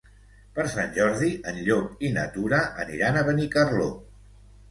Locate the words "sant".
0.75-0.87